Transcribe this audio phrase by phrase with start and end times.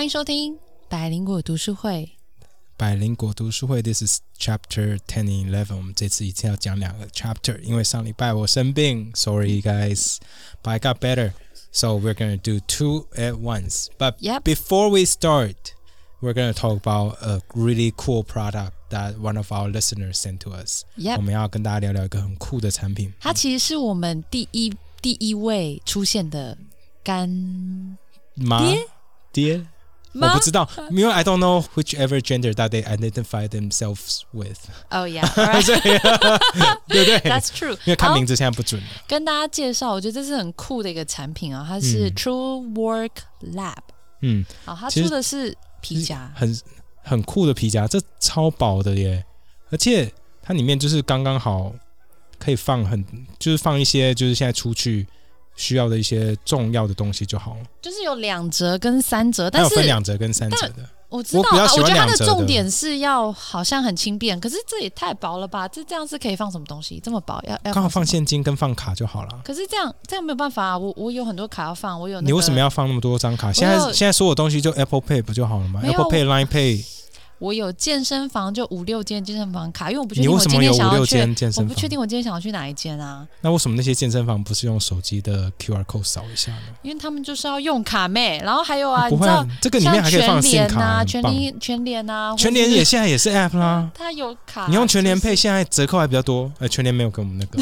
[0.00, 2.12] 欢迎收听百灵果读书会。
[2.76, 5.76] 百灵果读书会，This is Chapter Ten and Eleven。
[5.76, 13.86] 我们这次一次要讲两个 chapter，因为上礼拜我生病，Sorry guys，but I got better。So we're gonna do two at once.
[13.98, 14.42] But Yep.
[14.44, 15.54] before we start,
[16.20, 20.50] we're gonna talk about a really cool product that one of our listeners sent to
[20.50, 20.84] us.
[20.96, 23.12] 我 Yep，们要跟大家聊聊一个很酷的产品。
[23.20, 26.56] 它其实是我们第一第一位出现的
[27.02, 27.28] 干
[28.34, 28.86] 妈爹
[29.32, 29.66] 爹，
[30.13, 34.57] 我妈不知道，因为 I don't know whichever gender that they identify themselves with，
[34.89, 35.25] 哦，Yeah，
[35.61, 35.79] 所以
[36.87, 37.71] 对不对？That's true。
[37.71, 38.81] 因为看好名字现在不准。
[38.81, 38.87] 了。
[39.07, 42.15] 跟大家介绍，我觉得这是很酷的一个产品啊，它是嗯。
[42.15, 43.11] True Work
[43.55, 43.77] Lab。
[44.21, 46.59] 嗯，好，它其实出的是皮夹，很
[47.01, 49.25] 很酷的皮夹，这超薄的耶，
[49.71, 50.11] 而且
[50.43, 51.73] 它里面就是刚刚好
[52.37, 53.03] 可以放很，
[53.39, 55.07] 就是放一些就是现在出去
[55.55, 57.59] 需要的一些重要的东西就好了。
[57.81, 65.67] 就是有两折跟三折，但是分两折跟三折的，我知道啊，我觉得它的重点是要好像很轻便，可是这也太薄了吧？
[65.67, 67.01] 这这样是可以放什么东西？
[67.03, 69.41] 这么薄要要刚好放现金跟放卡就好了。
[69.43, 70.77] 可是这样这样没有办法啊！
[70.77, 73.51] 我我有很多卡要放，我有、那个、你为什么要放那么多张卡？
[73.51, 76.85] 现在现在所有东西就 Apple Pay 不就好了吗？Apple Pay、Line Pay，
[77.41, 81.89] 我有健身房就五六间健身房卡，因为我不确定我今天想要去，间健身房我不确？
[81.89, 86.61] 定我今天想要去哪一间啊，那为什么那些健身房不是用手机的 QR code 扫一下呢？
[86.83, 93.89] 因为他们就是要用卡妹，然后还有啊，不会啊你知道，这个里面还可以放像全 SIM 联卡，啊，全联全联啊，全联也现在也是 App 啦。
[93.95, 97.59] 它有卡，你用全联配配，现在折扣还比较多，呃，全联没有给我们那个。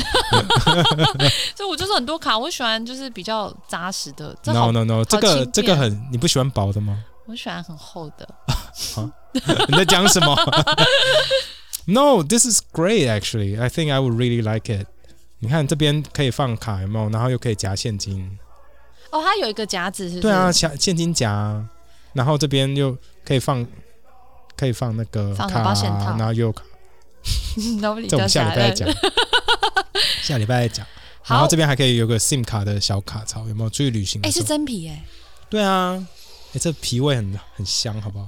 [1.55, 7.02] 所以我就是很多卡，我喜欢就是比较扎实的，No No No，这个这个很，你不喜欢薄的吗？
[7.27, 8.27] 我喜欢很厚的。
[9.67, 10.35] 你在讲什么
[11.85, 13.59] ？No，this is great actually.
[13.59, 14.88] I think I would really like it.
[15.39, 17.09] 你看这边可以放卡有没有？
[17.09, 18.38] 然后又可以夹现金。
[19.11, 20.19] 哦，它有一个夹子，是？
[20.19, 21.66] 对啊，夹现金夹，
[22.14, 22.95] 然后这边又
[23.26, 23.65] 可以放，
[24.58, 25.73] 可以放那个放卡，保
[26.17, 26.64] 然后又卡。
[28.09, 28.89] 这我们下礼拜再讲。
[30.21, 30.86] 下礼拜再讲。
[31.25, 33.70] 然后这，边还可以有个 SIM 卡的小卡槽，有没有？
[33.70, 34.43] 出去旅行的哎，是。
[34.43, 35.04] 真皮哎，
[35.49, 36.04] 对啊，
[36.54, 38.27] 哎，这皮味很很香，好不好？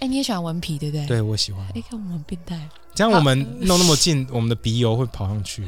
[0.00, 1.06] 哎，你也喜欢闻皮对不对？。
[1.06, 1.64] 对我喜欢。
[1.74, 2.58] 哎，看我们很变态，
[2.94, 5.64] 这样我们弄那么近，我们的鼻油会跑上去，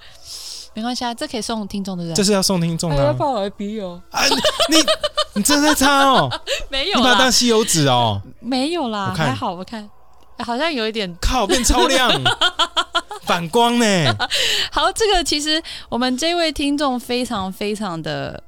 [0.74, 2.14] 没关系啊，这可以送听众对不对？
[2.14, 3.16] 这是要送听众的啊。
[3.18, 4.34] 我的鼻油，啊你
[4.76, 4.82] 你
[5.34, 6.30] 你真的在擦哦？
[6.70, 8.20] 没有你把它当，吸油纸哦？
[8.40, 9.88] 没有啦，我看还好，我看
[10.36, 11.14] 哎好像有一点。
[11.20, 12.10] 靠，变超亮，
[13.24, 13.86] 反光呢
[14.70, 18.42] 好，这个其实我们这位听众非常非常的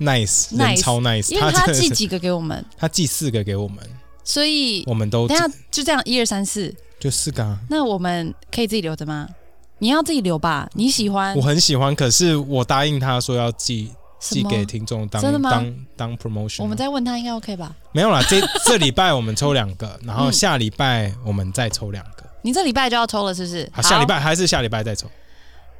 [0.00, 0.48] ，，nice，
[0.80, 3.78] 超 nice，因为他寄几个给我们，他寄四个给我们，
[4.28, 7.58] 所以我们都等下就这样一二三四，就四个啊。
[7.70, 9.26] 那我们可以自己留着吗？
[9.78, 13.90] 你要自己留吧，你喜欢我很喜欢，可是我答应他说要寄？
[14.20, 16.64] 寄给听众当真的吗当当 promotion 啊。
[16.64, 17.72] 我们再问他应该 OK 吧？
[17.92, 22.24] 没有啦，这这礼拜我们抽两个， 然后嗯下礼拜我们再抽两个。
[22.42, 23.70] 你这礼拜就要抽了是不是？
[23.72, 25.06] 好，下礼拜还是下礼拜再抽，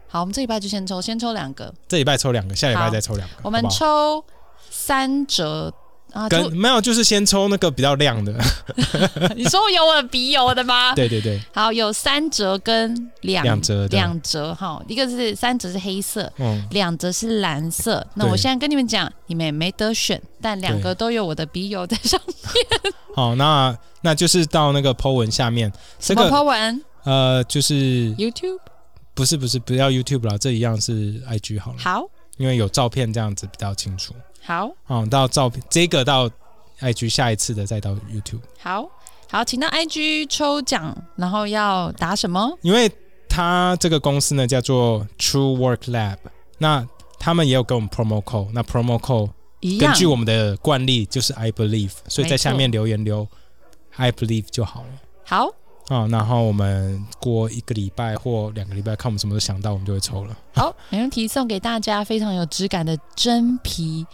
[0.07, 3.35] 好，我们这礼拜就先抽，先抽两个，这礼拜抽两个，下礼拜再抽两个。
[3.43, 4.25] 我们抽
[4.71, 5.75] 三折
[6.13, 6.29] 啊！
[6.29, 8.33] 跟没有，就是先抽那个比较亮的。
[9.37, 10.95] 你说有我的笔友的吗？
[10.95, 18.07] 对对对，好，有三折跟两两折的两折哈，一个是三折是黑色，嗯，两折是蓝色。
[18.15, 22.93] 那我现在跟你们讲，你们也没得选，但两个都有我的笔友在上面。
[23.15, 25.71] 好，那那就是到那个 Po 文下面，
[26.01, 27.75] 什么这个 po 文呃，就是
[28.17, 28.59] ？YouTube
[29.15, 34.15] 不是不是不要 YouTube 了，这一样是 IG 好了，好因为有照片这样子比较清楚。
[34.49, 36.27] 好哦，到照片这个到
[36.81, 38.89] IG 下一次的再到 YouTube，好
[39.31, 42.59] 好，请到 IG 抽奖，然后要打什么？
[42.63, 42.91] 因为
[43.29, 46.17] 他这个公司呢叫做 True Work Lab，
[46.57, 46.89] 那
[47.19, 49.29] 他们也有给我们 promo code，那 promo code
[49.79, 53.29] 根据我们的惯例就是 I believe，所以在下面留言留
[53.97, 54.89] I believe 就好了。
[55.27, 55.53] 好
[55.89, 60.37] 啊、然后我们过一个礼拜或两个礼拜，看我们什么时候想到，我们就会抽了。
[60.55, 64.07] 好，没问题，送给大家非常有质感的真皮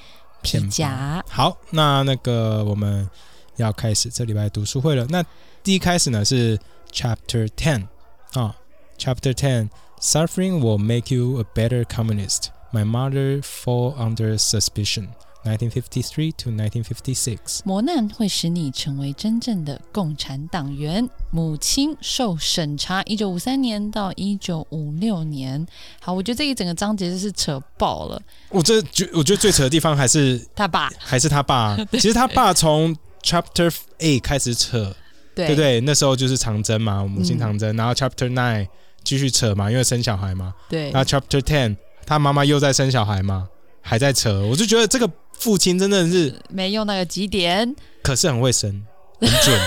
[0.44, 1.24] 皮偏夹。
[1.28, 3.08] 好，那那个我们
[3.56, 5.04] 要开始这礼拜读书会了。
[5.08, 5.24] 那
[5.62, 6.58] 第一开始呢是
[6.92, 7.86] Chapter Ten
[8.34, 8.54] 啊
[8.98, 12.48] ，Chapter Ten，Suffering will make you a better communist.
[12.72, 15.08] My mother fall under suspicion.
[15.44, 17.60] 1953 to 1956.
[17.64, 21.08] 磨难会使你成为真正的共产党员。
[21.30, 25.66] 母亲受审查，一九五三年到一九五六年。
[26.00, 28.20] 好，我觉得这一整个章节就是扯爆了。
[28.48, 34.94] 我这觉我觉得最扯的地方还是他爸，还是他爸， 其实他爸从 Chapter A 开始扯，
[35.34, 35.80] 对对不对？
[35.80, 38.68] 那时候就是长征嘛，母亲嗯长征，然后 Chapter Nine
[39.02, 40.54] 继续扯嘛，因为生小孩嘛。
[40.68, 41.76] 对那 Chapter Ten
[42.06, 43.48] 他妈妈又在生小孩嘛，
[43.86, 45.08] 还在扯，我就觉得这个
[45.38, 47.76] 父亲真的是没用那个几点。
[48.02, 48.82] 可是很会生，
[49.20, 49.60] 很准。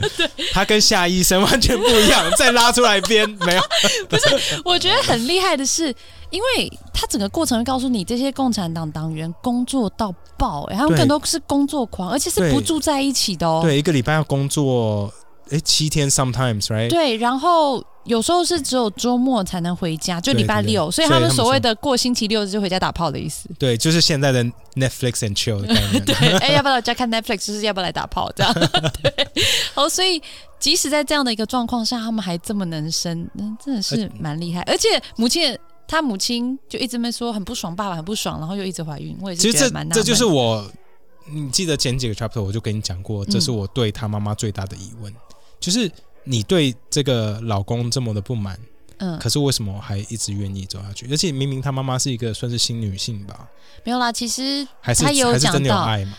[0.52, 3.62] 他跟夏医生完全不一样，再拉出来编 没有？
[4.08, 5.94] 不是我觉得很厉害的是，
[6.30, 13.60] 因为他整个过程会告诉你，这些共产党党员工作到爆、欸，他们更多是工作狂，而且是不住在一起的哦。
[13.62, 15.12] 对，一个礼拜要工作，
[15.50, 16.88] 哎，七天 sometimes right？
[16.88, 23.48] 对，然后有时候是只有周末才能回家，就礼拜六，对对对所以他们所谓的过星期六就回家打炮的意思。
[23.58, 24.42] 对，就是现在的
[24.74, 26.02] Netflix and chill 的概念。
[26.06, 27.46] 对，哎、要不要来家看 Netflix？
[27.46, 28.52] 就是要不要来打炮这样？
[29.02, 29.28] 对，
[29.74, 30.20] 好，所以
[30.58, 34.62] 即使在这样的一个状况下，他们还这么能生，那真的是蛮厉害。
[34.62, 40.66] 而且母亲也，他母亲就一直没说很不爽，爸爸很不爽，然后又一直怀孕，我也是其实这觉得蛮纳闷这就是我，
[41.30, 45.14] 你记得前几个 chapter 我就跟你讲过，这嗯是我对他妈妈最大的疑问，
[45.58, 45.90] 就是
[46.24, 48.58] 你对这个老公这么的不满，
[48.98, 51.06] 嗯，可是为什么还一直愿意走下去？
[51.10, 53.48] 而且明明她妈妈是一个算是新女性吧，
[53.84, 54.12] 没有啦。
[54.12, 56.14] 其实还是还是真的有讲到爱嘛？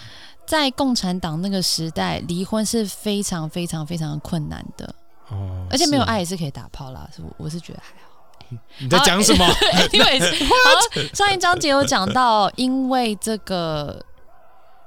[0.45, 4.93] 在共产党那个时代，离婚是非常非常非常困难的，
[5.29, 7.09] 哦，而且没有爱也是可以打炮啦。
[7.15, 8.07] 是我我是觉得还好。
[8.79, 9.45] 你在讲什么？
[9.93, 14.03] 因为 好，上一章节有讲到，因为这个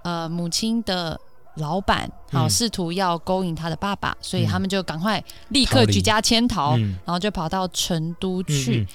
[0.02, 1.18] 呃母亲的
[1.56, 6.96] 老板好嗯试图要勾引他的爸爸，所以嗯他们就赶快立刻举家迁逃，嗯。
[7.04, 8.80] 然后就跑到成都嗯去。
[8.80, 8.86] 嗯。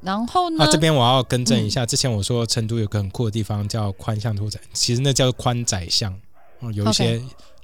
[0.00, 6.14] 然后呢，啊，这边我要更正一下，之前我说成都有个很酷的地方叫宽巷拓展，其实那叫宽窄巷，
[6.60, 7.20] 哦，有一些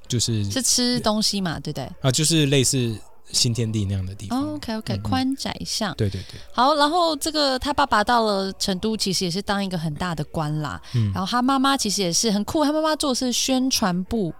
[0.07, 1.89] 就是是吃东西嘛，对不对？
[2.01, 2.99] 啊，就是类似
[3.31, 4.41] 新天地那样的地方。
[4.41, 5.93] 哦，OK OK，嗯嗯宽窄巷。
[5.95, 10.81] 对对对，好，然后这个他爸爸到了成都，其实也是当一个很大的官啦。
[10.93, 14.33] 嗯然后他妈妈其实也是很酷，他妈妈做的是宣传部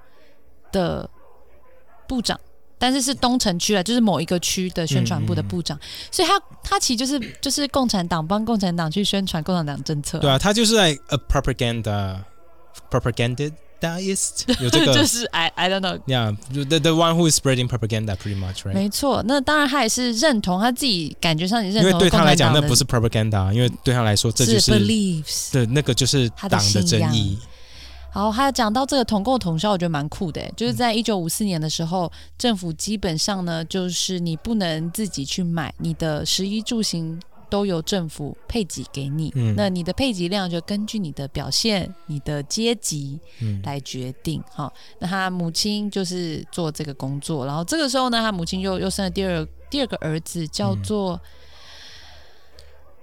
[0.72, 1.10] 的
[2.08, 2.40] 部长，
[2.78, 5.80] 但是是东城区啊，就是某一个区的宣传部的部长，
[6.12, 12.20] 所以他他其实就是就是共产党帮共产党去宣传共产党政策、对啊，他就是 like a propaganda
[13.80, 16.00] propagandist 有这个就是 I I don't know。
[16.06, 18.74] Yeah, the the one who is spreading propaganda pretty much, right?
[18.74, 25.52] 没错，那当然他也是认同他自己感觉上也认同因为同对他来讲，那不是 propaganda，因为对他来说，这就是 beliefs。
[25.52, 27.38] 对那个就是党的正义。
[28.12, 37.20] 好，还有讲到这个同共同销，我觉得蛮酷的，就是在一九五四年的时候，政府基本上呢，就是你不能自己去买，你的食衣住行
[37.56, 39.32] 都由政府配给给你。
[39.36, 44.44] 嗯那你的配给量就根据你的表现、你的阶级嗯，来决定。
[44.52, 44.70] 哈，
[45.00, 51.22] 那他母亲就是做这个工作，然后这个时候呢，他母亲又又生了第二第二个儿子，叫嗯做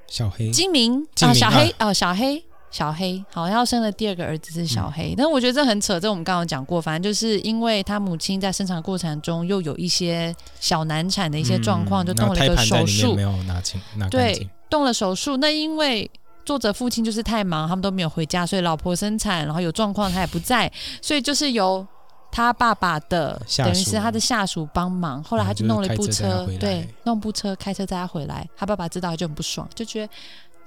[0.07, 2.45] 小黑，金明金明啊，小黑哦，小黑。
[2.73, 15.37] 小黑好，要生了第二个儿子是小嗯黑，但我觉得这很扯，这我们刚刚讲过，反正就是因为他母亲在生产过程中又有一些小难产的一些状况，嗯就动了一个手术没，有拿清拿对。，动了手术。
[15.37, 16.11] 那因为
[16.47, 20.73] 作者父亲就是太忙，他们都没有回家，所以老婆生产，然后有状况他也不在，
[21.03, 21.87] 所以就是由
[22.33, 25.23] 他爸爸的等于是他的下属帮忙。
[25.23, 28.49] 后来他就弄了一部车对，弄部车开车载他回来。
[28.57, 30.13] 他爸爸知道就很不爽，就觉得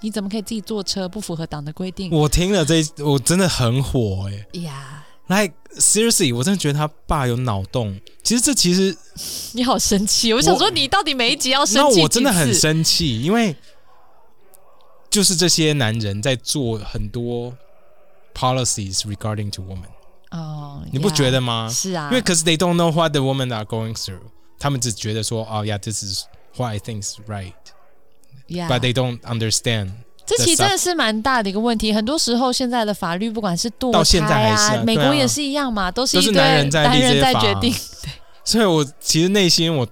[0.06, 8.00] 你怎么可以自己坐车，不符合党的规定我听了这，我真的很火哎、呀？Like seriously，我真的觉得他爸有脑洞。
[8.22, 8.96] 其实这其实
[9.54, 10.32] 你好生气！
[10.32, 13.56] 我想说，你到底每一集要生气那我真的很生气，因为
[15.10, 17.52] 就是这些男人在做很多
[18.36, 19.90] policies regarding to women，
[20.30, 21.68] 哦，你不觉得吗？
[21.68, 24.22] 是啊，因为 cause they don't know what the women are going through，
[24.60, 26.26] 他们只觉得说，哦、yeah，this is
[26.58, 27.02] what I think
[28.50, 29.90] right，but they don't understand。
[30.26, 31.94] 这其实真的是蛮大的一个问题。
[31.94, 36.72] 很多时候，现在的法律不管是堕到现在胎还是美国也是一样嘛，都是一堆男人
[37.22, 37.72] 在决定。
[38.44, 39.88] 所以我其实内心我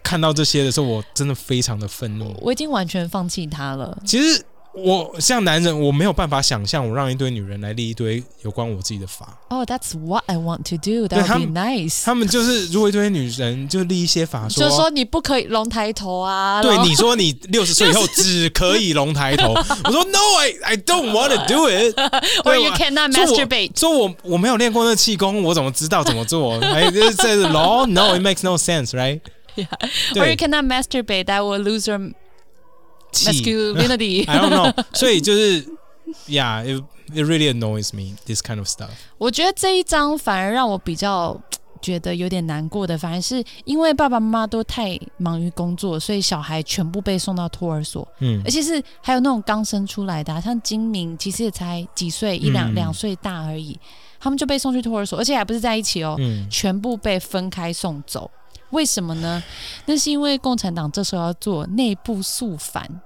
[0.00, 2.32] 看到这些的时候，我真的非常的愤怒。
[2.40, 3.98] 我已经完全放弃他了。
[4.06, 4.40] 其实
[4.74, 9.38] 我像男人，我没有办法想象我让一堆女人来立一堆有关我自己的法。
[9.50, 11.06] 哦、t h a t s what I want to do.
[11.06, 12.02] 对 That 他 would be nice.
[12.04, 16.62] 他们就是如果一堆女人就立一些法说，就说你不可以龙抬头啊。
[16.62, 21.94] 对你说你六十岁以后只可以龙抬头，我说 No，I I don't want to do it。
[22.44, 23.78] ，or 对 you cannot masturbate.
[23.78, 26.58] 说我我没有练过那气功，我怎么知道怎么做？
[26.60, 29.66] 哎，这这是 law no it makes no sense，right？Yeah.
[30.14, 31.24] Or you，cannot masturbate.
[31.24, 32.14] That will lose your 气
[33.12, 34.24] masculinity.
[34.30, 35.62] I don't know， 所以就是
[36.28, 36.82] ，Yeah，it
[37.14, 38.90] it really annoys me this kind of stuff。
[39.18, 41.40] 我觉得这一章反而让我比较
[41.80, 53.78] 觉得有点难过的，反而是因为爸爸妈妈都太忙于工作，所以小孩全部被送到托儿所，嗯而且是还有那种刚生出来的啊、像金明其实也才几岁，一两嗯两岁大而已，
[54.20, 58.30] 他们就被送去托儿所，而且还不是在一起哦，嗯，全部被分开送走。
[58.72, 59.42] 为什么呢？
[59.86, 63.00] 那是因为共产党这时候要做内部肃反。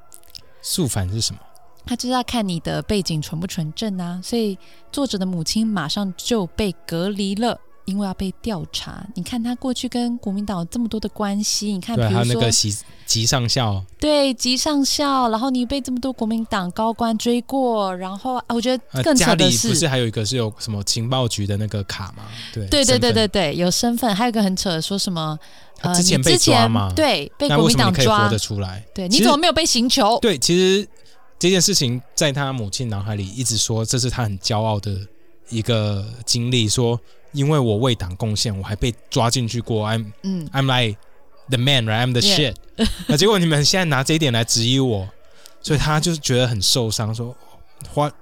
[0.62, 1.38] 肃反是什么？
[1.84, 4.20] 他就是要看你的背景纯不纯正啊。
[4.22, 4.58] 所以
[4.90, 7.60] 作者的母亲马上就被隔离了。
[7.86, 12.76] 因为要被调查，你看他过去跟国民党有这么多的关系，你看，比如说那个级
[13.06, 22.24] 级上校，对级上校，然后你被这么多国民党高官追过，然后啊，我觉得呃，更扯的是，是还有一个是有什么情报局的那个卡吗？
[22.52, 25.38] 对，对对对对，对，有身份，还有一个很扯的，说什么
[25.82, 28.84] 呃，之前被抓嘛对，被国民党抓得，出来？
[28.92, 30.18] 对，你怎么没有被刑求？
[30.20, 30.88] 对，其实
[31.38, 34.98] 这件事情在他母亲脑海里一直说，这是他很骄傲的
[35.50, 36.98] 一个经历，说
[37.36, 40.98] 因为我为党贡献，我还被抓进去过，I'm 嗯，I'm like
[41.50, 42.06] the man, right?
[42.06, 42.54] I'm the shit。
[43.06, 45.06] 那结果你们现在拿这一点来质疑我，
[45.60, 47.36] 所以他就是觉得很受伤，说
[47.94, 48.14] What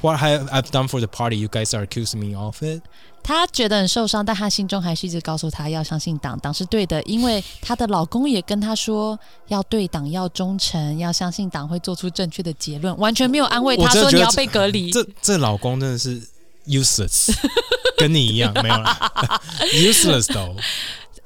[0.00, 1.36] What have I've done for the party?
[1.36, 2.82] You guys are accusing me of it?
[3.22, 9.18] 他觉得很受伤，但他心中还是一直告诉他要相信党，党是对的，因为她的老公也跟她说
[9.48, 14.90] 要对党要忠诚，要相信党会做出正确的结论，完全没有安慰我她说你要被隔离。
[14.90, 16.20] 这这老公真的是
[16.66, 17.32] useless，
[17.96, 19.40] 跟你一样 没有啦
[19.74, 20.56] useless though。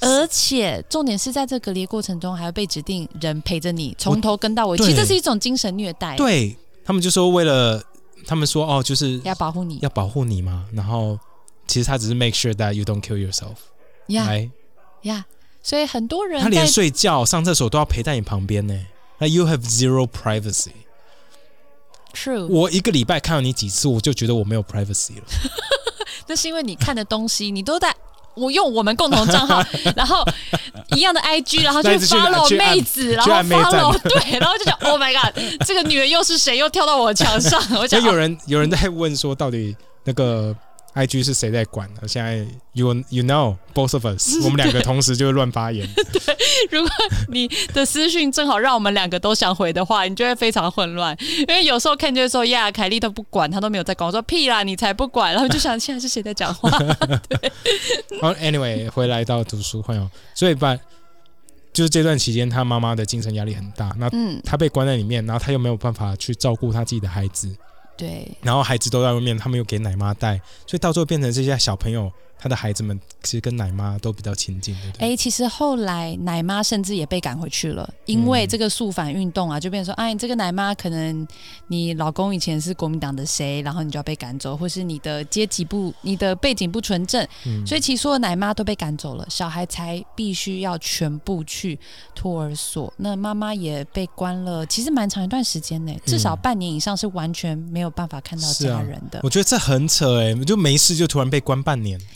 [0.00, 4.78] 而且重点是在这隔离过程中，还要被指定人陪着你，从头跟到尾。
[4.78, 7.82] 其实这是一种精神虐待，对他们就说为了
[8.26, 11.18] 他们说哦，就是要保护你要保护你嘛，然后
[11.66, 13.56] 其实他只是 make sure that you don't kill yourself，
[14.08, 14.50] 呀来，
[15.02, 15.24] 呀。
[15.60, 18.86] 所以很多人他连睡觉、上厕所都要陪在你旁边呢。
[19.18, 20.70] 那 you have zero privacy。
[22.14, 25.24] true，我一个礼拜看到你几次，我就觉得我没有 privacy 了。
[26.26, 27.94] 那是因为你看的东西，你都在。
[28.34, 29.60] 我用我们共同账号，
[29.96, 30.24] 然后
[30.94, 35.34] 一样的 IG， 然后就 follow 妹子，然后 follow 对，然后就讲 Oh my God，
[35.66, 36.56] 这个女人又是谁？
[36.56, 37.60] 又跳到我墙上？
[37.74, 40.54] 我就讲有人有人在问说，到底那个
[40.98, 42.00] IG 是谁在管呢？
[42.08, 45.86] 现在 you you know both of us， 我们两个同时就会乱发言。
[45.94, 46.36] 对
[46.70, 46.90] 如果
[47.28, 51.16] 你的私讯正好让我们两个都想回的话，你就会非常混乱。
[51.48, 54.06] 因为有时候看就会说呀，凯莉都不管，她都没有在管。
[54.06, 55.32] 我说屁啦，你才不管。
[55.32, 56.70] 然后就想现在是谁在讲话？
[57.28, 57.52] 对
[58.20, 60.76] 好，anyway，回来到读书会哦，所以把
[61.72, 67.54] 就是这段期间，他妈妈的精神压力很大，那嗯，他被关在里面，然后他又没有办法去照顾他自己的孩子，
[67.98, 75.12] 对，然后孩子都在外面，他们又给奶妈带，所以到最后变成这些小朋友，他的孩子们其实跟奶妈都比较亲近，对不对？
[75.12, 81.26] 哎，其实后来奶妈甚至也被赶回去了，因为嗯这个肃反运动啊，就变成说，哎，你这个奶妈可能
[81.66, 91.78] 你老公以前是国民党的谁，然后你就要被赶走，或是你的阶级不、你的背景不纯正，嗯所以其实所有奶妈都被赶走了，小孩才必须要全部去
[92.14, 92.92] 托儿所。
[92.96, 99.20] 那妈妈也被关了，其实蛮长一段时间呢，至少半年以上是完全没有办法看到家人的。
[99.22, 102.06] 我觉得这很扯哎、就没事就突然被关半年，对，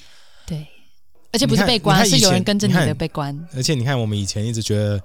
[1.33, 3.37] 而且不是被关，是有人跟着你的被关。
[3.55, 5.03] 而且你看我们以前一直觉得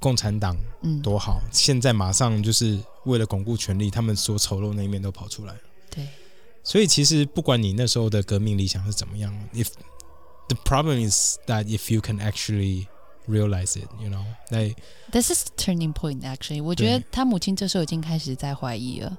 [0.00, 5.60] 共产党嗯，多好，现在马上就是为了巩固权力，他们所丑陋那一面都跑出来了。
[5.90, 6.06] 对。
[6.64, 9.68] 所以其实不管你那时候的革命理想是怎么样，if
[10.48, 12.86] the problem is that if you can actually
[13.26, 14.76] realize it, you know, like
[15.10, 16.22] This is turning point.
[16.22, 19.16] Actually，我觉得他母亲这时候已经开始在怀疑了。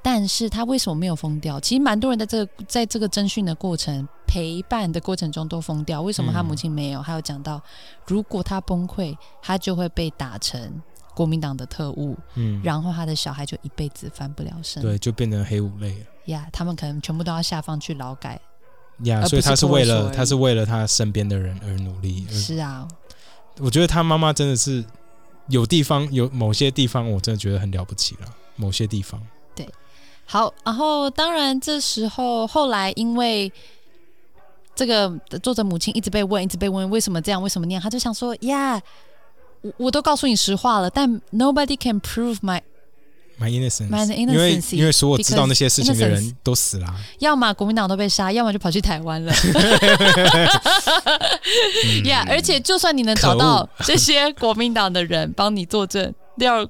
[0.00, 1.60] 但是他为什么没有疯掉？
[1.60, 6.00] 其实蛮多人在这个在这个征讯的过程、陪伴的过程中都疯掉。
[6.00, 7.02] 为什么他母亲没有？
[7.02, 7.60] 还有讲到，
[8.06, 10.80] 如果他崩溃，他就会被打成
[11.14, 14.80] 国民党的特务，嗯，然后他的小孩就一辈子翻不了身。
[14.80, 16.06] 对，就变成黑五类了。
[16.26, 18.38] 呀他们可能全部都要下放去劳改。
[19.04, 22.26] 呀、所以他是为了他是为了他身边的人而努力。
[22.28, 22.86] 是啊，
[23.58, 24.84] 我觉得他妈妈真的是
[25.48, 28.28] 有地方有某些地方，我真的觉得很了不起了。
[28.56, 29.68] 某些地方，对
[30.26, 33.50] 好，然后当然这时候后来因为
[34.78, 38.80] 这个作者母亲一直被问，一直被问为什么这样，为什么那样，他就想说呀，
[39.62, 49.32] 我我都告诉你实话了，但 nobody can prove my，my innocence，My 因为 innocence 因为所有知道那些事情的人都死了啊、要么国民党都被杀，要么就跑去台湾了。
[52.04, 56.64] yeah，、而且就算你能找到这些国民党的人帮你作证，要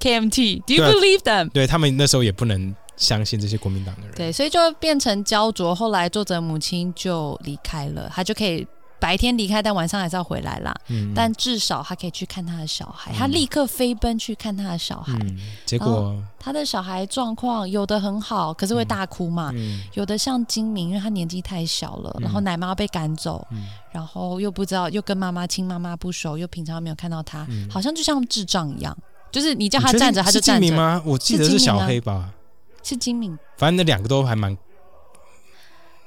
[0.00, 1.48] KMT，Do you believe them？
[1.48, 4.12] 对他们那时候也不能相信这些国民党的人。
[4.14, 5.74] 对，所以就变成焦灼。
[5.74, 8.66] 后来作者母亲就离开了，他就可以
[9.00, 10.74] 白天离开，但晚上还是要回来啦。
[10.88, 15.12] 嗯，但至少他可以去看他的小孩，嗯他立刻飞奔去看他的小孩。
[15.20, 15.36] 嗯，
[15.66, 19.50] 结果他的小孩状况有的很好，可是会大哭嘛。
[19.54, 28.96] 嗯有的像金明，因为他年纪太小了，嗯然后奶妈被赶走，嗯然后又不知道，又跟妈妈亲妈妈不熟，又平常没有看到他，嗯好像就像智障一样，
[29.30, 30.74] 就是你叫他站着他就站着。
[30.74, 31.02] 吗？
[31.04, 32.30] 我记得是小黑吧，
[32.84, 34.56] 是金敏反正那两个都还蛮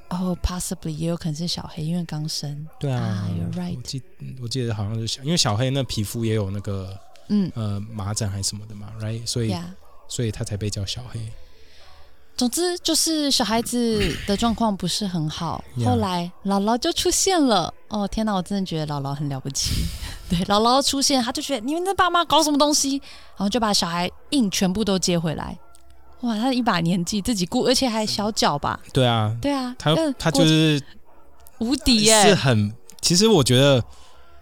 [0.10, 2.66] 哦、p o s s i b l y 也有可能是小黑，因为刚生。
[2.80, 4.02] 对啊啊，you're right 我记
[4.42, 9.28] 我记得好像是小，因为小黑那皮肤也有那个嗯呃麻疹还是什么的嘛，right？
[9.28, 9.70] 所以呀
[10.08, 11.20] 所以他才被叫小黑。
[12.38, 17.74] 总之就是小孩子的状况不是很好，后来姥姥就出现了。
[17.90, 19.72] 哦天哪，我真的觉得姥姥很了不起。
[20.30, 22.98] 对，姥姥出现，他就觉得你们的爸妈搞什么东西，
[23.36, 25.58] 然后就把小孩硬全部都接回来。
[26.22, 28.80] 哇，他一把年纪自己顾，而且还小脚吧？
[28.92, 30.82] 对啊，对啊，他嗯他就是
[31.60, 33.84] 无敌耶、是很，其实我觉得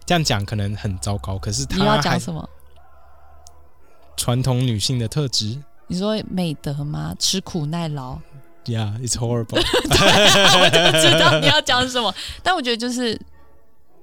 [0.06, 2.48] 这样讲可能很糟糕，可是你要讲什么？
[4.16, 7.14] 传统女性的特质你说美德吗？
[7.20, 8.18] 吃苦耐劳
[8.66, 9.60] ，，Yeah，it's horrible。
[9.60, 12.16] 我就知道你要讲什么。
[12.42, 13.20] 但我觉得就是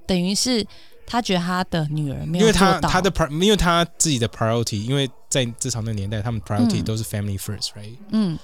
[0.07, 0.65] 等于是
[1.07, 8.39] 他觉得他的女儿没有因为他他的 pri，因为他自己的 priority，因为在至少那年代，他们 priority 嗯都是 family first，right？、嗯，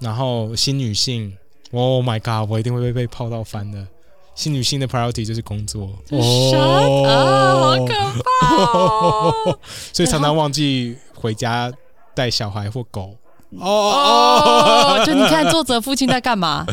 [0.00, 1.32] 然后新女性
[1.70, 3.86] ，Oh my god，我一定会被被泡到翻的。
[4.34, 9.58] 新女性的 priority 就是工作，Shut 啊，好可怕哦！
[9.94, 11.72] 所以常常忘记回家
[12.16, 13.16] 带小孩或狗。
[13.60, 16.66] 哦哦，就你看作者父亲在干嘛？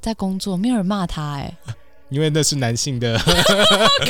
[0.00, 1.58] 在工作，没有人骂他哎、
[2.10, 3.18] 因为那是男性的，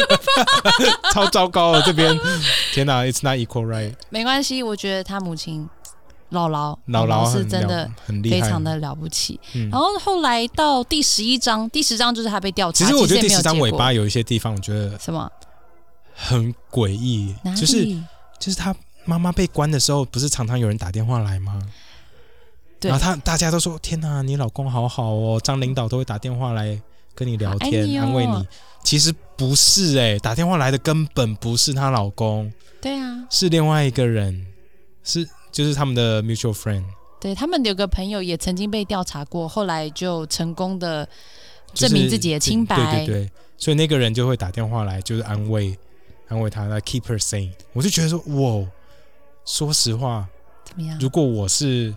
[1.12, 2.17] 超糟糕的这边。
[2.73, 3.95] 天哪，It's not equal right。
[4.11, 5.69] 没关系，我觉得他母亲
[6.31, 9.40] 姥姥姥姥是真的很厉害，非常的了不起。
[9.55, 12.85] 嗯然后后来到第十一章，第十章就是他被调查。
[12.85, 15.31] 其实我觉得第十章尾巴有一些地方，我觉得什么？
[16.14, 17.35] 很诡异？
[17.57, 17.85] 就是
[18.38, 18.75] 就是他
[19.05, 21.61] 妈妈被关的时候，不是常常有人打电话来吗？
[22.81, 26.81] 对然后他大家都说：“天哪，你老公好好哦！”张领导都会打电话来
[27.18, 28.46] 跟你聊天，你哦安慰你。
[28.84, 34.46] 其实不是哎、打电话来的根本不是她老公，对啊，是另外一个人，
[35.02, 36.84] 是就是他们的 mutual friend，
[37.20, 41.06] 对他们有个朋友也曾经被调查过，后来就成功的
[41.75, 45.76] 证明自己的清白对对对，所以那个人就会打电话来，就是安慰
[46.28, 47.50] 安慰他，来 keep her sane。
[47.72, 48.66] 我就觉得说，哇，
[49.44, 50.26] 说实话，
[50.64, 50.96] 怎么样？
[51.00, 51.92] 如果我是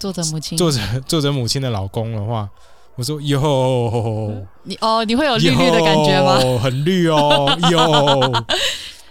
[0.00, 2.48] 作者母亲，作者作者母亲的老公的话，
[2.96, 6.40] 我说哟，你哦，你会有绿绿的感觉吗？
[6.42, 8.44] 哟很绿哦， 哟。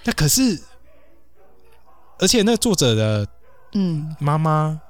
[0.03, 0.59] 那可是，
[2.19, 3.27] 而且那作者的
[3.73, 4.81] 嗯，妈妈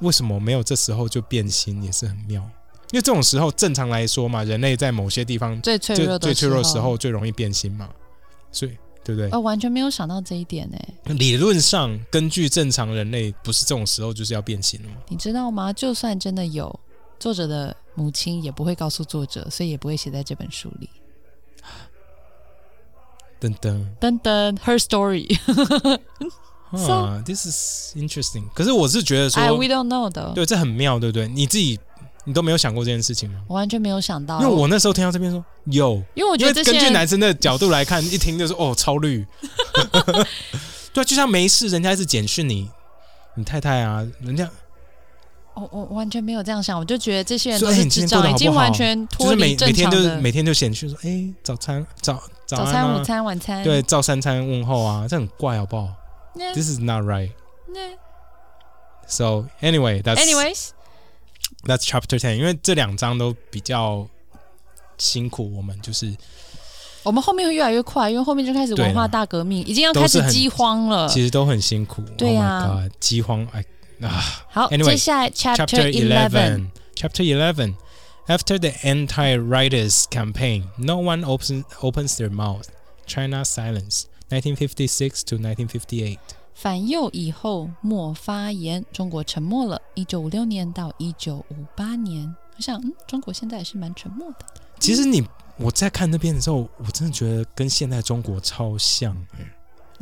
[0.00, 2.42] 为什么没有这时候就变心，也是很妙。
[2.90, 7.88] 因为这种时候，正常来说嘛，人类在某些地方最脆弱的最脆弱的时时候最容易变心嘛，
[8.52, 9.30] 所以对不对？
[9.30, 10.78] 哦，完全没有想到这一点呢。
[11.14, 14.96] 理论上，根据正常人类，不是这种时候就是要变心了吗？
[15.08, 15.72] 你知道吗？
[15.72, 16.78] 就算真的有，
[17.18, 20.88] 作者的母亲也不会告诉作者，所以也不会写在这本书里。
[23.40, 25.38] 噔噔噔噔，Her story，
[26.72, 28.48] 啊，this is interesting。
[28.54, 31.28] 可是我是觉得说哎，We don't know 的，对，这很妙，对不对？
[31.28, 31.78] 你自己
[32.24, 33.42] 你都没有想过这件事情吗？
[33.46, 39.26] 我完全没有想到，因为我那时候听到这边说有，因为我觉因为根据男生的角度来看，一听就是哦超绿，
[40.94, 42.70] 对啊，就像没事，人家一直简讯你，
[43.34, 44.50] 你太太啊，人家
[45.54, 53.62] 我我完全没有这样想，我就觉得这些人都是智障，已经完全脱离是每每天正常的就是每天就先去说，哎，早餐早早餐、啊午餐、晚餐。
[53.62, 55.88] 对，照三餐问候啊，这很怪好不好
[56.34, 57.30] 那？This is not right.
[57.68, 57.80] 那
[59.06, 62.36] So anyway, that's Anyways，that's chapter ten.
[62.36, 64.08] 因为这两章都比较
[64.98, 66.14] 辛苦，我们就是
[67.02, 71.06] 我们后面会越来越快，因为后面就开始文化大革命，已经要开始饥荒了。
[71.08, 72.02] 其实都很辛苦。
[72.16, 73.62] 对 oh 啊 god，饥荒哎
[74.01, 76.67] 啊好 Anyway，接下来 Chapter Chapter Eleven， eleven.
[76.95, 77.75] Chapter eleven.
[78.27, 82.67] After the anti-writers campaign, no one opens opens their mouth.
[83.07, 84.03] China silence.
[84.29, 86.19] 1956 to 1958.
[86.53, 89.81] 反右以后莫发言，中国沉默了。
[89.95, 94.45] 一九五六年到一九五八年，我想，嗯，中国现在也是蛮沉默的。
[94.77, 95.25] 其实你
[95.57, 99.15] 我在看那边的时候，我真的觉得跟现在中国超像。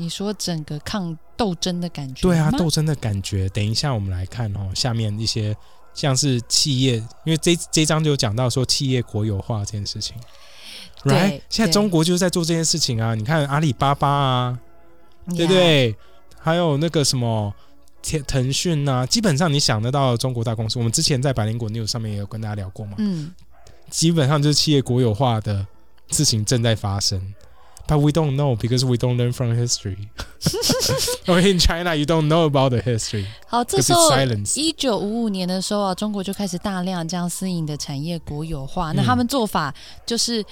[0.02, 3.48] 你说整个抗斗争的感觉，对啊，斗争的感觉。
[3.50, 5.56] 等一下我们来看哦，下面一些
[5.94, 10.16] 像是企业，因为这这一章就有讲到说企业国有化这件事情。
[11.04, 11.40] 对 right？
[11.48, 13.14] 现在中国就是在做这件事情啊！
[13.14, 14.58] 你看阿里巴巴啊，
[15.36, 15.94] 对不对？
[16.38, 17.52] 还有那个什么
[18.02, 23.32] 天腾讯啊，基本上你想得到的中国大公司，我们之前在百灵果 news 上面也有跟大家聊过嘛，嗯，
[23.90, 25.66] 基本上就是企业国有化的
[26.10, 27.34] 事情正在发生。
[27.88, 30.08] But we don't know because we don't learn from history.
[31.26, 34.58] or in China, you don't know about the history 好，这时候 silence.
[34.58, 38.92] 一九五五年的时候啊，中国就开始大量将私营的产业国有化。
[38.92, 39.74] 嗯那他们做法
[40.06, 40.44] 就是，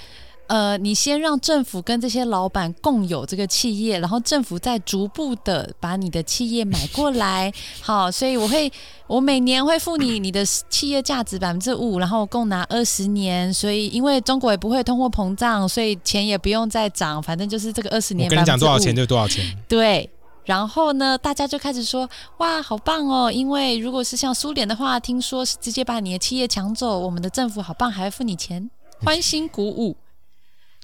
[0.51, 7.53] 呃，你先让政府跟这些老板共有这个企业，然后政府再逐步的把你的企业买过来。
[7.81, 8.73] 好，所以我会，
[9.07, 13.55] 我每年会付你你的企业价值百分之五，然后共拿二十年。
[13.55, 18.29] 所以因为中国也不会通货膨胀，所以钱也不用再涨，反正就是这个二十年。
[18.29, 19.57] 我跟你讲多少钱就多少钱。
[19.69, 20.11] 对。
[20.45, 23.31] 然后呢，大家就开始说：“哇，好棒哦！
[23.31, 28.69] 因为如果是像苏联的话，听说是直接把你的企业抢走，我们的政府好棒，还会付你钱，
[29.05, 29.97] 欢欣鼓舞。”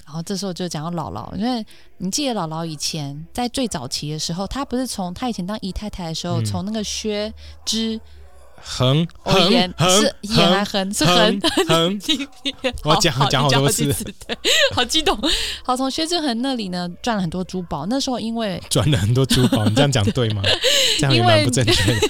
[0.06, 1.66] 然后这时候就讲到姥姥，因为
[1.98, 8.00] 你记得姥姥以前在最早期的时候，她不是从她以前当姨太太的时候，嗯从那个薛之
[8.58, 12.00] 横哦横言横是言还横是横横横，
[12.84, 13.92] 我好讲好讲讲好多次
[14.26, 14.38] 对，
[14.72, 15.18] 好激动。
[15.64, 17.84] 好，从薛之恒那里呢赚了很多珠宝。
[17.86, 20.42] 那时候因为赚了很多珠宝，你这样讲对吗？
[20.98, 22.00] 这样也蛮不正确的。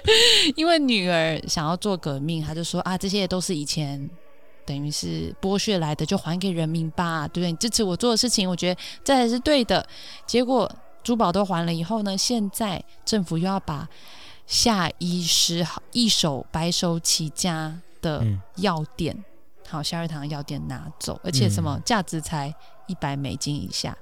[0.56, 4.10] 因为女儿想要做革命，她就说啊，这些都是以前
[4.64, 7.50] 等于是剥削来的，就还给人民吧，对不对？
[7.50, 9.86] 你支持我做的事情，我觉得这才是对的。
[10.26, 10.70] 结果
[11.02, 13.88] 珠宝都还了以后呢，现在政府又要把
[14.46, 19.24] 夏医师一手白手起家的嗯，药店，
[19.68, 22.54] 好夏日堂药店拿走，而且什么嗯价值才
[22.86, 23.96] 一百美金以下。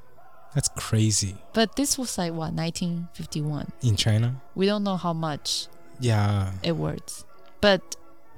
[0.52, 3.66] That's crazy But this was like what 1951.
[3.82, 4.36] in China.
[4.54, 5.66] We don't know how much
[6.00, 6.98] Yeah, it but
[7.60, 7.80] but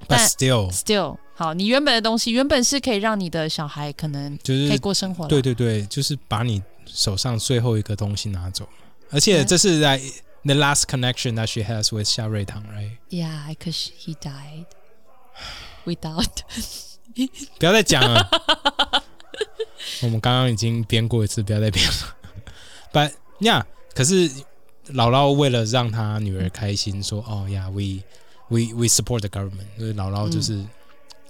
[0.09, 5.29] 但 still，still 好，你原本的东西原本是可以让你的小孩可能就是可以过生活了。
[5.29, 8.69] 对对对，就是把你手上最后一个东西拿走，
[9.11, 9.99] 而且这是在
[10.45, 14.67] the last connection that she has with 夏瑞堂，right？Yeah, because he died
[15.85, 16.29] without.
[17.59, 18.29] 不要再讲了，
[20.03, 22.17] 我们刚刚已经编过一次，不要再编了。
[22.93, 24.31] But yeah，可是
[24.93, 28.03] 姥姥为了让她女儿开心，说哦呀，we
[28.53, 30.63] we we support the government，所以姥姥就是、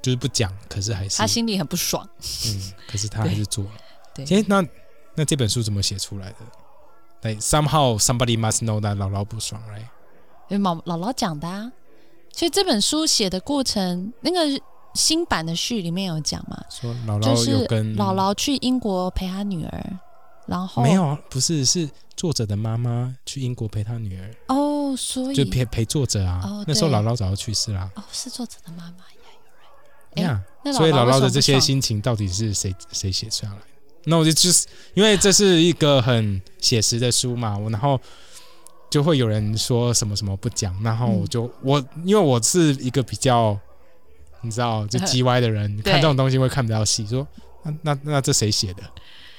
[0.02, 2.06] 就是不讲，可是还是他心里很不爽。
[2.18, 3.70] 嗯，可是他还是做了。
[4.14, 4.64] 对，诶，那
[5.14, 6.36] 那这本书怎么写出来的
[7.22, 9.86] ？Like somehow somebody must know that 姥姥不爽，right？
[10.48, 11.70] 因为姥姥姥讲的啊。
[12.34, 14.60] 所以这本书写的过程，那个
[14.94, 19.98] 新版的序里面有讲嘛，说姥就是姥有跟姥姥去英国陪她女儿，
[20.46, 26.40] 然后没有啊，不是是作者的妈妈去英国陪她女儿，哦，所以就陪陪作者啊。
[26.44, 27.90] 哦那时候姥姥早就去世啦。
[27.96, 29.18] 哦是作者的妈妈呀。
[30.14, 33.58] 哎呀、那所以姥姥的这些心情到底是谁谁写出来的？
[34.04, 37.98] 那我就就是因为这是一个很写实的书嘛，我然后
[38.90, 43.58] 就会有人说什么什么不讲，然后我就、我因为我是一个比较
[44.42, 47.26] 你知道就 叽歪的人，对看这种东西会看比较细，说
[47.62, 48.82] 那那那这谁写的？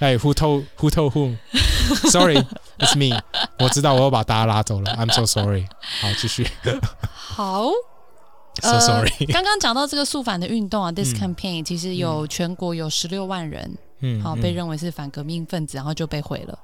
[0.03, 2.45] 哎，Who told Who told whom？Sorry,
[2.77, 3.21] it's me。
[3.59, 5.65] 我知道我又把大家拉走了，I'm so sorry。
[6.01, 6.45] 好，继续。
[7.13, 7.69] 好。
[8.61, 9.25] So 呃 sorry。
[9.31, 16.59] 刚刚讲到这个肃反的运动啊， this 嗯 campaign 其实有全国有十六万人，嗯，好、嗯被认为是反革命分子，然后就被毁了。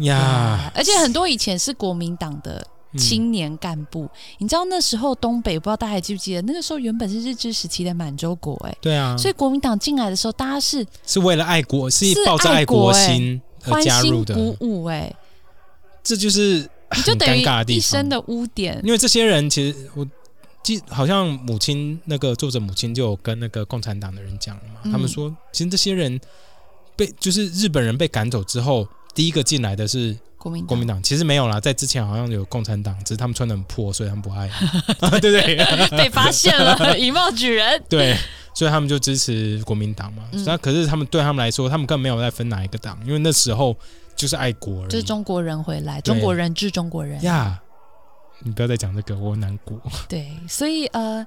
[0.00, 15.14] 呀，而且很多以前是国民党的嗯青年干部，你知道那时候东北不知道大家还记不记得，那个时候原本是日治时期的满洲国、哎、对啊，所以国民党进来的时候，大家是是为了爱国，是是抱着爱爱国心而加入的，欣鼓舞、哎，
[16.02, 17.42] 这就是你就等于。
[17.68, 18.80] 一生的污点。
[18.84, 20.06] 因为这些人其实我
[20.62, 24.92] 记好像母亲那个作者母亲就有跟那个共产党的人讲了嘛，嗯。
[24.92, 26.20] 他们说其实这些人
[26.94, 34.50] 被就是日本人被赶走之后，第一个进来的是国民国民党，其实没有啦，在之前好像有共产党，只是他们穿的很破，所以他们不爱，
[34.98, 35.56] 对 不对？
[35.96, 37.80] 被发现了，以貌举人。
[37.88, 38.16] 对，
[38.52, 40.24] 所以他们就支持国民党嘛。
[40.32, 43.76] 嗯那、可是他们对他们来说，他们根本没有在分哪一个党，因为那时候
[44.16, 44.88] 就是爱国人。
[44.88, 47.22] 就是中国人回来，中国人治中国人。
[47.22, 47.62] 呀
[48.40, 49.80] 你不要再讲这个，我难过。
[50.08, 51.24] 对，所以呃，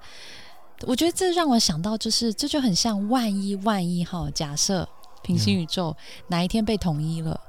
[0.82, 4.86] 我觉得这让我想到，就是这就很像万一万一哈，假设
[5.24, 5.96] 平行宇宙、
[6.28, 7.40] 哪一天被统一了，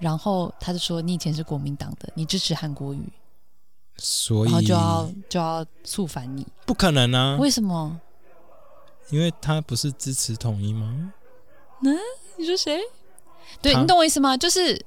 [0.00, 3.00] 然后他就说你以前是国民党的，你支持韩国瑜，
[3.96, 8.00] 所以然后就要就要肃反你，不可能啊，为什么？
[9.10, 11.12] 因为他不是支持统一吗？
[11.84, 11.96] 嗯
[12.36, 12.80] 你说谁？
[13.60, 14.36] 对你懂我意思吗？
[14.36, 14.80] 就是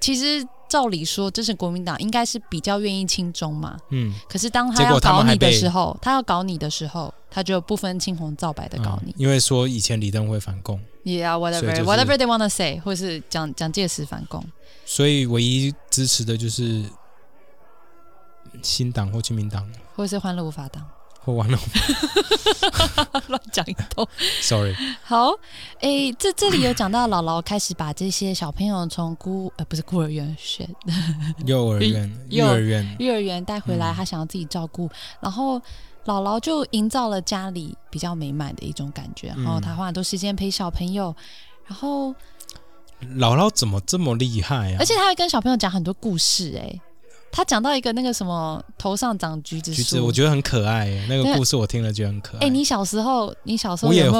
[0.00, 3.78] 其实照理说，支持国民党应该是比较愿意亲中嘛。
[3.90, 9.12] 嗯，可是当他要搞你的时候，他要搞你的时候，他就不分青红皂白的搞你。
[9.12, 14.44] 嗯因为说以前李登辉反共，Yeah, 所以 whatever, 就是 whatever they wanna say，或是蒋蒋介石反共。
[14.86, 16.82] 所以唯一支持的就是
[18.62, 19.70] 新党或亲民党。
[19.94, 20.84] 或是欢乐无法党，
[21.20, 21.56] 或完了
[23.28, 24.06] 乱讲一通。
[24.40, 25.30] ，sorry，好，
[25.80, 30.68] 诶，这这里有讲到姥姥开始把这些小朋友从孤呃不是孤儿院选
[31.46, 33.94] 幼儿园、 幼幼儿园，幼儿园带回来，嗯。
[33.94, 34.90] 她想要自己照顾，
[35.20, 35.62] 然后
[36.06, 41.14] 姥姥就营造了家里比较美满的一种感觉，然后嗯她花很多时间陪小朋友，
[41.66, 42.14] 然后
[43.16, 44.76] 姥姥怎么这么厉害啊？
[44.78, 46.80] 而且她会跟小朋友讲很多故事、诶，
[47.32, 52.46] 他讲到一个那个什么头上长橘子树，橘子我觉得很可爱耶，那个故事我听了觉得很可爱。
[52.46, 54.18] 哎、你小时候，你小时候有没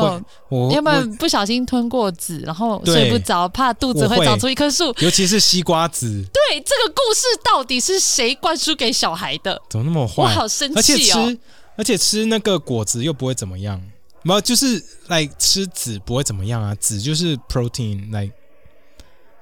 [0.51, 4.93] 有，有没有不小心吞过籽，然后睡不着，怕肚子会会长出一棵树？
[4.99, 9.63] 尤其是西瓜籽，对，这个故事到底是谁灌输给小孩的？
[9.71, 10.27] 怎么那么坏我？
[10.27, 11.27] 好生而且气哦！
[11.29, 11.39] 吃，
[11.77, 13.81] 而且吃那个果子又不会怎么样，
[14.23, 18.31] 没有，就是来吃籽不会怎么样啊，籽就是 protein，来。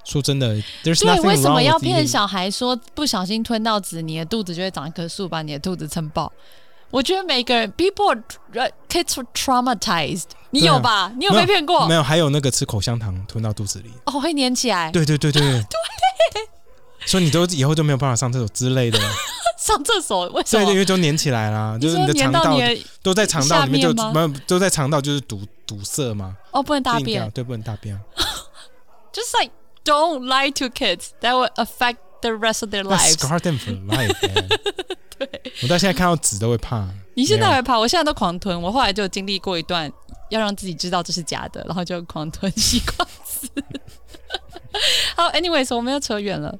[0.05, 0.93] 说真的对
[1.23, 6.33] 为什么要骗小孩说不小心吞到籽，你的肚子就会长一棵树，把你的肚子撑爆？
[6.91, 11.13] 我觉得每个人 people are- kids are traumatized，你有吧？
[11.17, 11.95] 你有被骗过没？
[11.95, 14.91] 有，还有那个吃口香糖吞到肚子里，哦，会粘起来。
[14.91, 15.65] 对对对对 对，
[17.07, 18.99] 所以你都以后就没有办法上厕所之类的，
[19.65, 22.59] 上厕所为什么对，因为就粘起来啦，就是你的肠道
[23.01, 27.31] 都在肠道里面就没有都在肠道就是堵堵塞嘛，哦，不能大便。
[27.31, 28.01] 对，不能大便啊。
[29.15, 29.53] Just like
[29.85, 33.13] don't lie to kids, that will affect the rest of their lives.
[33.13, 34.13] scar them for life.
[34.23, 34.49] man.
[35.63, 36.89] 我到现在看到纸都会怕。
[37.15, 38.61] 你现在还会怕，我现在都狂吞。
[38.61, 39.91] 我后来就经历过一段
[40.31, 43.49] 要让自己知道这是假的，然后就狂吞西瓜子。
[45.15, 46.59] 好，anyways，我们要扯远了。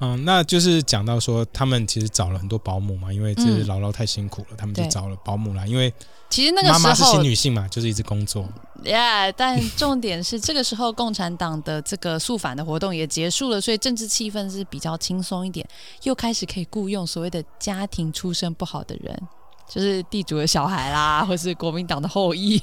[0.00, 5.92] 嗯，那就是讲到说，他们其实找了很多保姆嘛，因为就是嗯姥姥太辛苦了，他们就找了保姆啦，因为
[6.30, 8.48] 其实那个妈妈是新女性嘛，就是一直工作。
[8.82, 15.68] ，yeah，但重点是这个时候共产党的这个肃反的活动也结束了，所以政治气氛是比较轻松一点，
[16.04, 19.28] 又开始可以雇佣所谓的家庭出身不好的人，
[19.68, 22.62] 就是地主的小孩啦，或是国民党的后裔。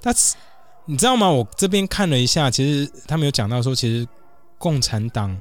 [0.00, 0.36] 但是
[0.86, 1.28] 你知道吗？
[1.28, 4.08] 我这边看了一下，其实他们有讲到说，其实
[4.56, 5.38] 共产党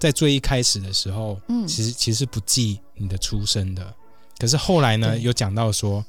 [0.00, 3.94] 在最一开始的时候，嗯其实其实不记你的出身的。
[4.38, 6.02] 可是后来呢，有讲到说，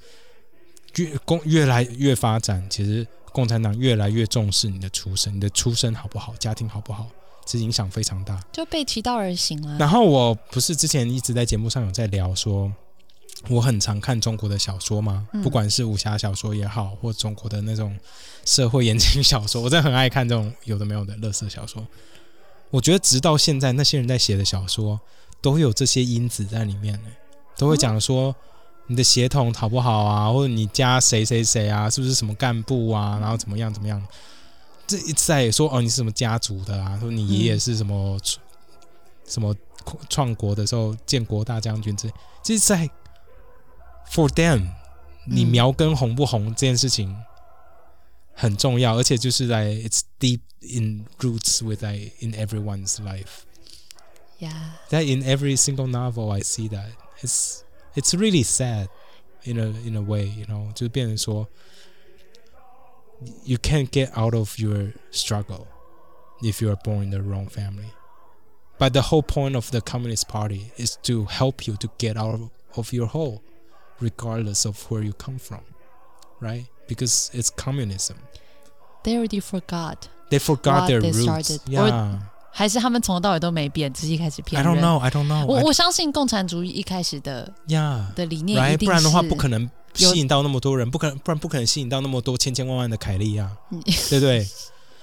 [0.96, 7.08] 越共越来越发展，其实共产党越来越重视你的出身，你的出身好不好，家庭好不好，
[7.46, 8.42] 其实影响非常大。
[8.54, 9.78] 就背其道而行了。
[9.78, 12.72] 然后我不是之前一直在节目上有在聊说，
[13.50, 17.98] 我很常看中国的小说嘛，嗯不管是武侠小说也好，或中国的那种
[18.46, 21.86] 社会言情小说，我真的很爱看这种有的没有的乐色小说。
[22.72, 25.00] 我觉得直到现在，那些人在写的小说
[25.42, 27.10] 都有这些因子在里面呢，
[27.58, 28.36] 都会讲说
[28.88, 34.02] 你的血统好不好啊，或者你家谁谁谁啊，是不是什么干部啊，然后怎么样怎么样。
[34.88, 36.98] 这一直在说哦，你是什么家族的啊？
[37.00, 38.20] 说你爷爷是什么、
[39.26, 39.56] 什么
[40.10, 42.90] 创国的时候建国大将军之类，这是在
[44.12, 44.68] for them，
[45.26, 47.16] 你嗯苗根红不红这件事情
[48.35, 53.45] 很重要，而且就是在 it's deep in roots with like in everyone's life.
[54.39, 54.73] Yeah.
[54.91, 56.91] That in every single novel I see that
[57.23, 58.89] it's it's really sad
[59.45, 61.49] in a in a way, you know，就变成说
[63.45, 65.67] you can't get out of your struggle
[66.43, 67.93] if you are born in the wrong family.
[68.79, 72.35] But the whole point of the Communist Party is to help you to get out
[72.35, 73.43] of, of your hole,
[74.01, 75.63] regardless of where you come from,
[76.41, 76.65] right?
[76.89, 78.17] Because it's communism.
[79.03, 79.97] They already forgot，
[80.31, 81.25] They forgot What their they roots.
[81.25, 81.61] started.
[81.69, 82.19] Yeah.
[82.51, 84.75] 还是他们从头到尾都没变，只是一开始骗 I 人。
[84.75, 84.99] don't know.
[84.99, 85.45] I don't know.
[85.45, 88.13] 我 I- 我相信共产主义一开始的 yeah.
[88.15, 88.77] 的理念一 right？
[88.79, 94.47] 定不然的话是不可能有吸引到那么多人，不可能，不然不可能吸引到那么多千千万万的凯莉啊，嗯对不对？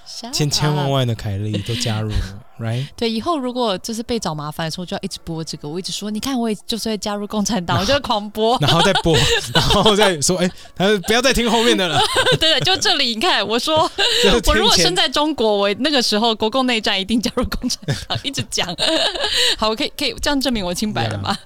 [0.08, 2.15] Shut 千千万 up 万的凯莉都加入了
[2.61, 2.87] ，right？
[2.97, 5.68] 对，以后如果就是被找麻烦的时候，就要一直播这个。
[5.68, 8.57] 我一直说，你看，我也就是会加入共产党，我就会狂播。
[8.61, 9.16] 然后再播，
[9.55, 12.01] 然后再说， 哎，他说不要再听后面的了，
[12.38, 13.90] 对对，就这里，你看，我说
[14.47, 18.68] 我如果生在中国，我那个时候国共内战一定加入共产党，一直讲。
[19.57, 21.37] 好，我可以可以这样证明我清白了吗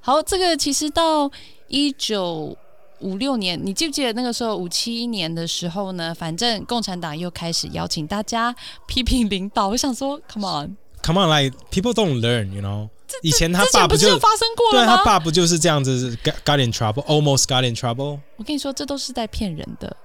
[0.00, 1.30] 好，这个其实到
[1.68, 2.56] 一九
[3.00, 6.14] 五六年，你记不记得那个时候五七年的时候呢？
[6.14, 8.54] 反正共产党又开始邀请大家
[8.86, 9.68] 批评领导。
[9.68, 12.88] 我想说，Come on，，Come on，like people don't learn，you know。
[13.22, 14.86] 以前他爸就不就发生过了吗？
[14.86, 18.18] 对啊他爸不就是这样子，got got in trouble，almost got in trouble。
[18.36, 19.96] 我跟你说，这都是在骗人的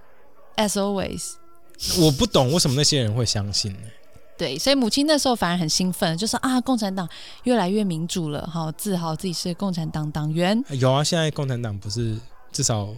[0.58, 1.34] ，as always。
[2.00, 3.80] 我不懂为什么那些人会相信呢？
[4.38, 7.08] 对，所以母亲那时候反而很兴奋，就说啊，共产党
[7.44, 10.64] 越来越民主了，好自豪自己是共产党党员。
[10.70, 12.18] 有啊，现在共产党不是
[12.52, 12.90] 至少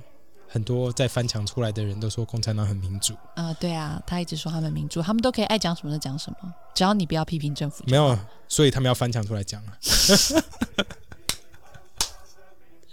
[0.48, 7.84] 很多在翻墙出来的人都说共产党很民主，啊、对啊，他一直说他们民主，他们都可以爱讲什么就讲什么，只要你不要批评政府。
[7.88, 9.78] 没有，所以他们要翻墙出来讲啊。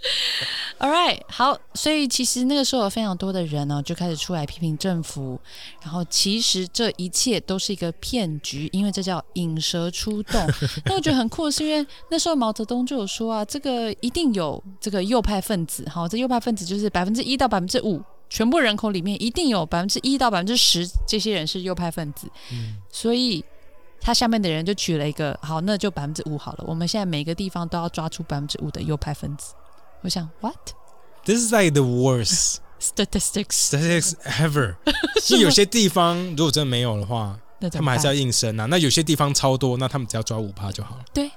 [0.79, 5.39] All right，好，所以其实那个时候有非常多的人呢、就开始出来批评政府，
[5.83, 10.43] 然后其实这一切都是一个骗局，因为这叫引蛇出洞。
[10.85, 23.45] 那我觉得很酷，是因为那时候毛泽东就有说啊，这个一定有这个右派分子，好，这右派分子就是百分之一到百分之五，全部人口里面一定有百分之一到百分之十这些人是右派分子，嗯所以
[23.99, 26.63] 他下面的人就取了一个好，那就百分之五好了。
[26.65, 29.53] 我们现在每个地方都要抓出百分之五的右派分子。
[30.01, 30.55] 我想，what
[31.23, 34.75] This is like the worst statistics？statistics ever。
[35.23, 38.65] 就有些地方如果真的没有的话，那他们还是要应声啊。
[38.65, 41.05] 那有些地方超多，那他们只要抓五趴就好了。
[41.13, 41.31] 对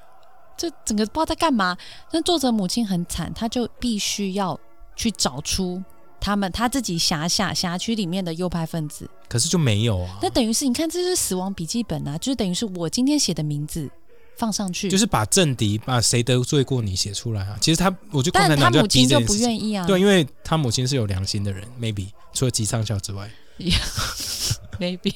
[0.56, 1.76] 这整个不知道在干嘛。
[2.12, 4.58] 那作者母亲很惨，她就必须要
[4.96, 5.82] 去找出
[6.18, 9.10] 他们他自己辖下辖区里面的右派分子。
[9.28, 13.90] 可是就没有啊，那等于是你看，这是死亡笔记本啊，就是等于是我今天写的名字
[14.36, 17.56] 放上去，就是把政敌把谁得罪过你写出来啊。
[17.60, 19.34] 其实他，我觉得共产党就要母亲就不。
[19.34, 19.86] 愿意啊。
[19.86, 23.30] 对，因为他母亲是有良心的人，maybe 除了吉上校之外。
[24.80, 25.14] maybe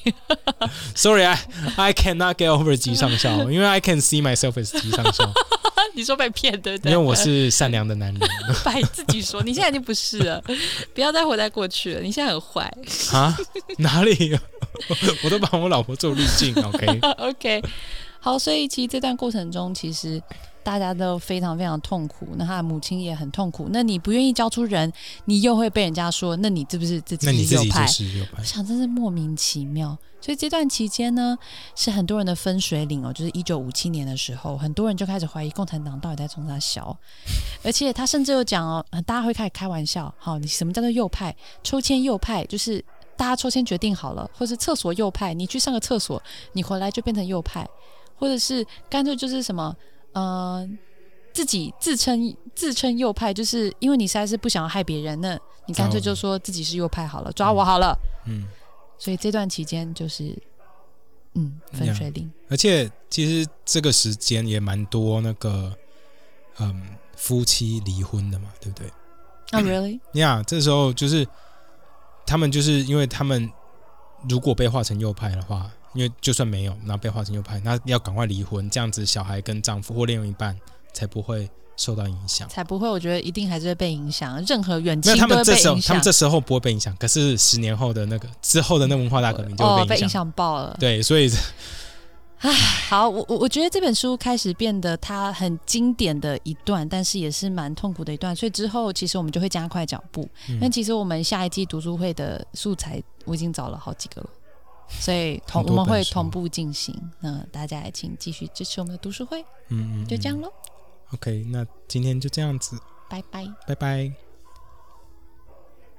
[0.95, 1.37] Sorry, I
[1.75, 5.29] I cannot get over 吉上校，因为 I can see myself as 吉上校，
[5.93, 6.93] 你说被骗对不对？
[6.93, 8.29] 因为我是善良的男人
[8.63, 10.41] 白自己说，你现在已经不是了，
[10.93, 12.73] 不要再活在过去了，你现在很坏。
[13.11, 13.35] 啊，
[13.79, 14.39] 哪里？
[15.23, 17.61] 我都把我老婆做滤镜，OK？OK，
[18.19, 20.21] 好，所以其实这段过程中，其实
[20.63, 23.69] 大家都非常非常痛苦，那他的母亲也很痛苦。
[23.71, 24.91] 那你不愿意交出人，
[25.25, 27.87] 你又会被人家说，那你是不是自己是右派？
[28.37, 29.97] 我，想真是莫名其妙。
[30.21, 31.37] 所以这段期间呢，
[31.77, 36.95] 是很多人的分水岭哦，就是一九五七年的时候，很多人就开始怀疑共产党到底在冲啥小，
[37.63, 41.33] 而且他甚至有讲哦，呃大家会开始开玩笑，好，你什么叫做右派？
[41.63, 42.83] 抽签右派就是
[43.15, 47.65] 大家抽签决定好了，或是厕所右派，你去上个厕所，你回来就变成右派，
[48.19, 49.75] 或者是干脆就是什么，
[50.11, 50.69] 呃。
[51.31, 57.95] 自己自称自称右派，就是因为你实在是不想要害别人，那你干脆就说自己是右派好了，抓我好了。
[58.25, 58.47] 嗯。
[58.97, 60.35] 所以这段期间就是，
[61.35, 62.29] 嗯，分水岭。
[62.49, 65.71] 而且其实这个时间也蛮多那个，
[66.57, 68.87] 嗯，夫妻离婚的嘛，对不对？
[69.51, 71.25] 啊、r e a l l y 呀、这时候就是
[72.25, 73.49] 他们就是因为他们
[74.27, 80.57] 如果被划成右派的话，因为就算没有，然后被划成右派，那要赶快离婚，这样子小孩跟丈夫或另一半
[80.93, 82.47] 才不会受到影响。
[82.49, 85.79] 才不会，我觉得一定还是会被影响，任何远没有，亲都会他们这时候。
[85.79, 89.85] 他们这时候不会被影响，可是十年后的那个之后的那文化大革命就哦，会。
[89.85, 90.75] 被影响爆了。
[90.79, 91.29] 对，所以
[92.87, 100.25] 好，我我我觉得这本书开始变得它很经典的一段，但是也是蛮痛苦的一段，所以之后其实我们就会加快脚步。
[100.61, 104.29] 那、嗯其实我们下一季读书会的素材我已经找了好几个了，
[104.89, 106.93] 所以同我们会同步进行。
[107.19, 110.51] 那大家也请继续支持我们的读书会，嗯嗯，嗯就这样喽
[111.13, 113.47] ，OK，那今天就这样子，拜拜。
[113.67, 114.28] 拜拜。